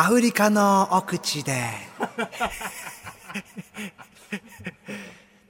[0.00, 1.60] アフリカの奥地で、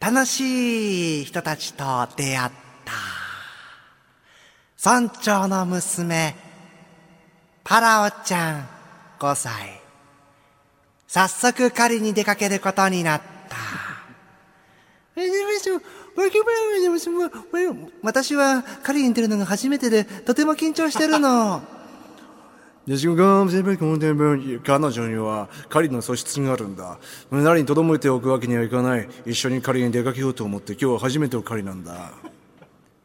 [0.00, 2.50] 楽しい人たちと出会っ
[4.82, 4.96] た。
[4.98, 6.34] 村長の娘、
[7.62, 8.68] パラオちゃん
[9.18, 9.82] 5歳。
[11.06, 13.20] 早速狩りに出かけることになっ
[13.50, 13.58] た。
[18.02, 21.76] 私は狩りに出るのが初めてで、とても緊張してるの。
[24.64, 26.98] 彼女には狩りの素質があるんだ。
[27.30, 29.06] 胸に留めておくわけにはいかない。
[29.26, 32.12] 一緒に狩りに出かけようと思って今日は初めての狩りなんだ。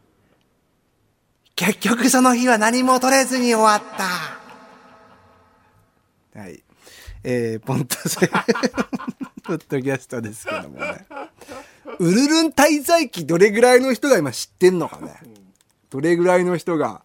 [1.56, 4.40] 結局その日は何も取れずに終わった。
[6.40, 6.64] はい。
[7.26, 8.28] えー、ポンタセ、
[9.44, 11.06] ポッドキャストですけどもね。
[12.00, 15.14] ウルルン滞在期どれぐらいの人が今知ってんのかね。
[15.90, 17.02] どれぐらいの人が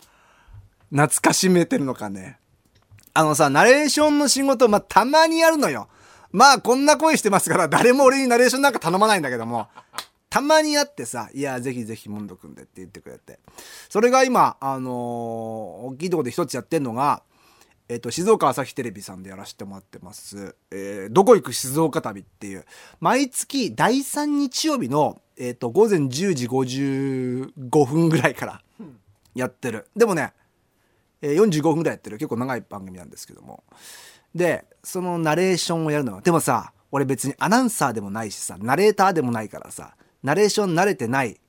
[0.91, 2.38] 懐かしめてるのかね。
[3.18, 5.88] あのさ、ナレーションの仕事、まあ、たまにやるのよ。
[6.30, 9.66] まあ、こんな声してますから、 誰も俺にナレーションなんか頼まないんだけども、
[10.30, 13.41] たまにやってさ、いや、ぜひぜひ、モンド君でって言ってくれて。
[13.88, 17.25] それが今、あのー大きいとこで一つやってんのが、
[17.88, 20.55] えっ、と、静岡朝日テレビさんでやらせてもらってます。
[20.70, 22.64] えーどこ行く静岡旅っていう、
[23.00, 28.62] 毎月第3日曜日の、えっ、と、午前10時55分ぐらいから
[29.34, 29.88] やってる。
[29.97, 30.34] でもね、
[31.22, 32.19] えー45分ぐらいやってる。
[32.19, 33.64] 結構長い番組なんですけども。
[34.34, 41.41] でそのナレーションをやるのよでもさ俺別にアナウンサーでもないしさナレーターでもないからさナレーション慣れてない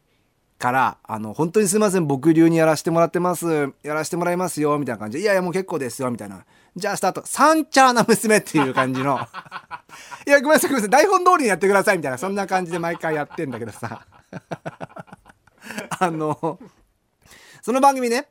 [0.57, 6.45] からあの本当にすいません僕流にやらせてもらってますやらせてもらいますよみたいな感じでいやいやもう結構ですよみたいな。
[6.75, 7.25] じゃあスタート。
[7.25, 9.19] サンチャーな娘っていう感じの。
[10.27, 11.03] いやごめんなさいごめんなさい。
[11.03, 14.05] 台本通りにやってくださいみたいなそんな感じで毎回やってんだけどさ。
[15.99, 16.59] あの
[17.61, 18.27] その番組ね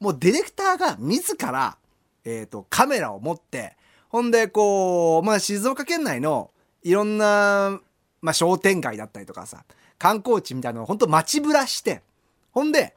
[0.00, 1.76] もうディレクターが自ら、
[2.24, 3.76] えー、とカメラを持って
[4.08, 6.50] ほんでこう、まあ、静岡県内の
[6.82, 7.80] いろんな、
[8.20, 9.64] まあ、商店街だったりとかさ
[9.98, 12.02] 観光地みたいなのをほんと街ぶらして
[12.52, 12.94] ほんで、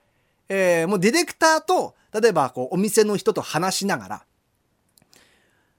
[0.47, 4.25] えーもうディレクターと例えばこうお店の人と話しながら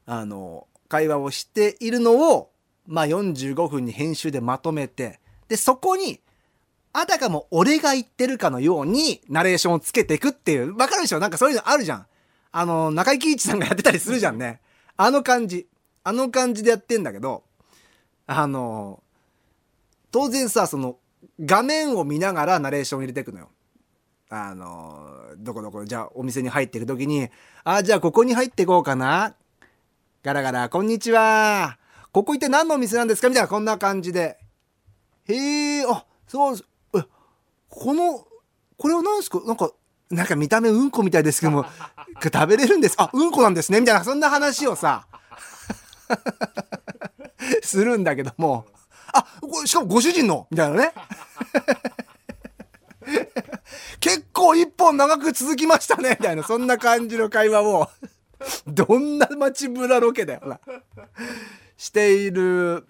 [0.06, 2.50] あの会話をしているのを、
[2.86, 6.20] まあ、45分に編集でまとめてでそこに
[6.92, 10.76] あたかも俺が言ってるかのようにナレーションをつけていくっていう。
[10.76, 11.20] わかるでしょ？
[11.20, 12.06] なんかそういうのあるじゃん。
[12.52, 14.60] あの、中井貴一さんがやってたりするじゃんね。
[14.96, 15.68] あの感じ。
[16.02, 17.44] あの感じでやってんだけど、
[18.26, 19.02] あの、
[20.10, 20.96] 当然さ、その、
[21.38, 23.50] 画面を見ながらナレーションを入れていくのよ。
[24.30, 27.28] あの、どこどこ、じゃあお店に入っていくときに、
[27.64, 29.34] あ、じゃあここに入っていこうかな。
[30.22, 31.78] ガラガラ、こんにちは。
[32.12, 33.28] ここ行って何のお店なんですか？
[33.28, 34.38] みたいな、こんな感じで。
[35.28, 36.58] へえ、あ、そう、
[37.70, 38.26] この、
[38.76, 39.40] これは何ですか？
[39.46, 39.70] なんか、
[40.10, 41.64] なんか見た目うんこみたいですけども、
[42.22, 42.96] 食べれるんです？
[42.98, 45.06] あ、うんこなんですねみたいな、そんな話をさ、
[47.62, 48.66] するんだけども、
[49.12, 50.46] あ、これしかもご主人の？
[50.50, 50.92] みたいなね。
[54.00, 57.88] 結構一本長く続きましたねみたいな、そんな感じの会話を、
[58.66, 60.60] どんな街ぶらロケだよな。
[61.76, 62.86] している、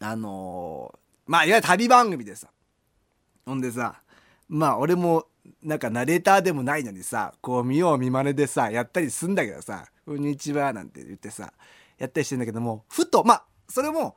[0.00, 2.48] あのーまあ、いわゆる旅番組でさ。
[3.44, 4.02] ほんでさ、
[4.48, 5.26] まあ、俺も、
[5.62, 11.52] なんかナレーターでもないのにさ、こう見よう見まねでさ、やったりすんだけどさ、こんにちは、なんて言ってさ、
[11.98, 14.16] やったりしてんだけども、ふと、まあ、それも、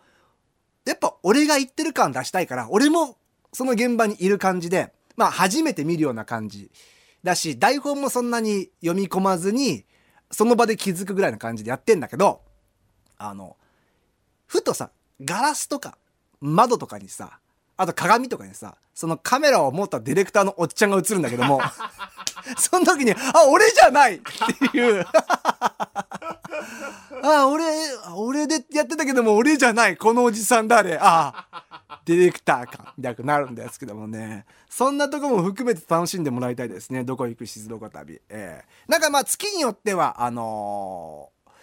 [0.85, 3.17] やっぱ俺が言ってる感出したいから、俺も
[3.53, 6.71] その現場にいる感じで、まあ初めて見るような感じ。
[7.23, 9.85] だし、台本もそんなに読み込まずに、
[10.31, 12.41] その場で気づくぐらいの感じでやってんだけど、
[13.17, 13.55] あの、
[14.45, 14.91] ふとさ、
[15.21, 15.97] ガラスとか
[16.41, 17.39] 窓とかにさ、
[17.77, 21.61] あと鏡とかにさ、そのカメラを持ったディレクターのおっちゃんが映るんだけども、
[22.57, 25.05] その時に、あ、俺じゃないっていう。
[27.23, 27.65] あ、俺、
[28.15, 29.97] 俺でやってたけども、俺じゃない。
[29.97, 30.97] このおじさん誰?
[31.01, 31.47] あ
[32.05, 32.93] ディレクターか。
[32.97, 34.45] みたいになるんですけどもね。
[34.69, 37.03] そんなとこも含めて楽しんでもらいたいですね。
[37.03, 38.21] どこ行く静岡旅。
[38.29, 41.53] ええなんかまあ月によっては、あのー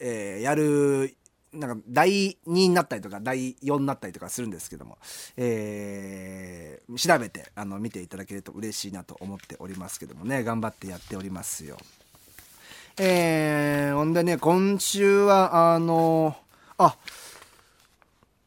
[0.00, 1.14] えーやる、
[1.54, 4.98] なんか第2になったりとか第4になったりとかするんですけども、
[5.36, 6.64] えー
[6.96, 11.76] 調べてあの見ていただけると嬉しいなと思っておりますけどもね頑張ってやっておりますよ。
[12.96, 16.36] えー、ほんでね今週はあの
[16.78, 16.96] あ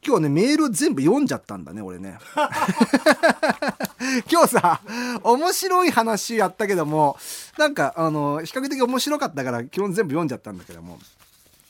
[0.06, 2.18] 今日ねメール全部読んじゃったんだね俺ね。
[4.32, 4.82] 今日さ
[5.24, 7.18] 面白い話やったけども
[7.58, 11.00] なんかあの比較的面白かったから基本全部読んじゃったんだけども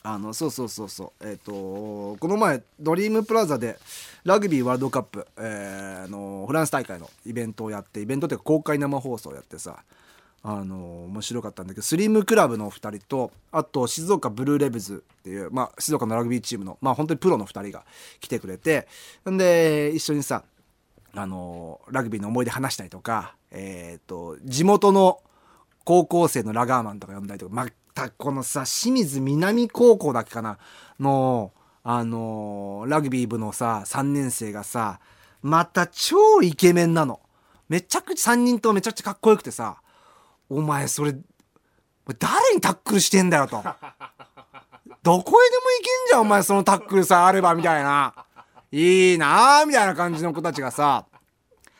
[0.02, 1.28] あのそうそうそうそう。
[1.28, 3.78] えっ、とこの前ドリームプラザで
[4.24, 9.82] ラグビーワールドカップ、えーあのフランス大会のイベントをやってイベントっていうか公開生放送をやってさ
[10.42, 17.84] あの面白かったんだけどスリムクラブの2人とあと静岡ブルーレブズっていう、まあ、静岡のラグビーチームの、まあ、本当にプロの2人が
[18.20, 18.86] 来てくれて
[19.28, 20.44] んで一緒にさ
[21.14, 25.20] あのラグビーの思い出話したりとか、えー、と地元の
[25.88, 30.58] 高校生のラガーマンとか呼んだりとかまたこのさ清水南高校だけかな
[31.00, 31.50] の
[31.82, 35.00] あのラグビー部のさ3年生がさ
[35.40, 37.20] また超イケメンなの。
[37.70, 39.80] めちゃくちゃ3人とめちゃくちゃかっこよくてさ
[40.50, 41.14] お前それ
[42.18, 43.56] 誰にタックルしてんだよと。
[45.02, 48.14] どこへでも行けんじゃんお前そのタックルさえあればみたいな。
[48.72, 51.06] いいなあみたいな感じの子たちがさ、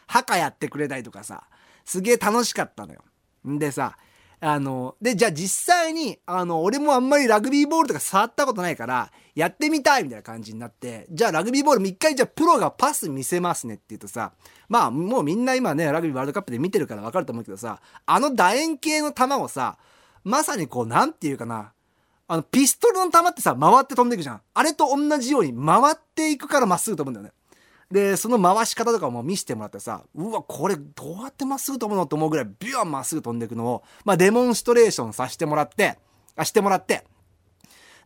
[0.06, 1.44] 墓やってくれたりとかさ、
[1.84, 3.02] すげえ楽しかったのよ。
[3.44, 3.96] でさ、
[4.40, 14.32] あの、で、じゃあ実際に、あの、俺もあんまりラグビーボールとか触ったことないから、やってみたいみたいな感じになって、じゃあラグビーボール一回じゃあプロがパス見せますねって言うとさ、
[14.68, 19.76] まあもうみんな今ね、ラグビーワールドカップで見てるからわかると思うけどさ、あの楕円形の球をさ、
[20.22, 21.72] まさにこう、なんていうかな、
[22.28, 24.42] あの、ピストルの弾ってさ、回って飛んでいくじゃん。
[24.54, 27.32] あれと同じように回っていくからまっすぐ飛ぶんだよね。
[27.90, 35.98] で、その回し方とかも見せてもらってさ、うわ、これどうやってまっすぐ飛ぶのと思うぐらいビューンまっすぐ飛んでいくのを、まあデモンストレーションさせてもらって、
[36.36, 37.04] あ、してもらって、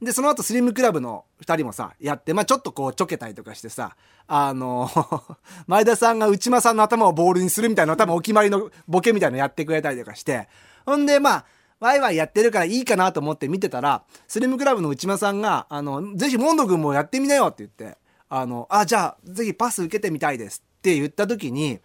[0.01, 3.97] で、その後スリムクラブの2人もさ、やって、まあちょっとこうちょけたりとかしてさ、
[4.29, 4.89] あの
[5.67, 10.49] 前田さんが内間さんの頭をボールにするみたいな多分お決まりのボケみたいなのやってくれたりとかして、
[10.87, 11.45] ほんでまあ、
[11.81, 17.99] ワイワイやってるからいいかなと思って見てたら、スリムクラブの内間さんが、あの、ぜひモンド君もやってみなよって言って、
[18.35, 21.81] あの、あ、じゃあ、ぜひパス受けてみたいですって言った時に、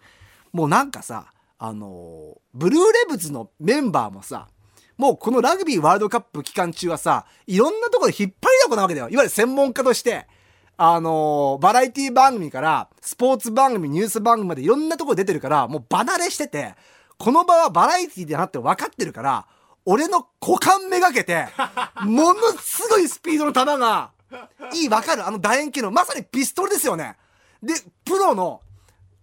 [0.50, 4.48] もうなんかさ、あの、ブルーレブズのメンバーもさ、
[4.96, 9.10] もうこのラグビーワールドカップ期間中はさ、いろんなところで引っ張りだこなわけだよ。
[9.10, 10.26] いわゆる専門家として、
[10.78, 16.76] あのバラエティ番組から、スポーツ番組、ニュース番組までいろんなところ出てるから、もう離れしてて、
[17.18, 19.46] この場はバラエティだなって分かってるから、
[19.84, 21.46] 俺の股間めがけて、
[22.04, 24.12] ものすごいスピードの球が、
[24.74, 27.16] いい、わかるあの楕円形の、まさにピストルですよね。
[27.62, 28.60] で、プロの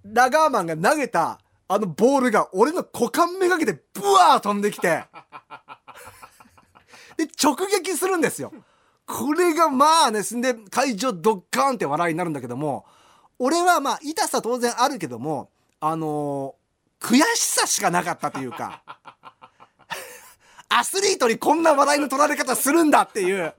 [0.03, 5.03] ラガーマンが投げた、あのボールが俺の股間めがけて、ブワー飛んできて、
[7.17, 8.51] で、直撃するんですよ。
[9.07, 12.85] これがまあね、すんで、会場ドッカーンって笑いになるんだけども、
[13.39, 15.49] 俺はまあ、痛さ当然あるけども、
[15.79, 18.81] あのー、悔しさしかなかったというか、
[20.69, 23.53] アスリートにこんな笑いの取られ方するんだっていう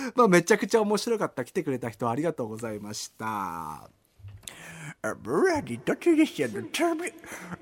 [0.14, 1.44] まあめちゃくちゃ面白かった。
[1.44, 3.88] 来てくれた人ありがとうございました。
[5.22, 7.12] ブラディどっちでしたの旅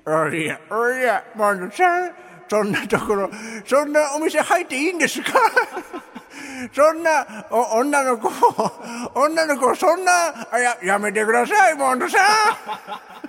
[0.05, 2.11] おやおやモンドさん
[2.49, 3.29] そんなところ
[3.65, 5.39] そんなお店入っていいんですか？
[6.73, 8.29] そんな女の子
[9.15, 10.11] 女の子そんな
[10.51, 13.28] あややめてくださいモンドさん。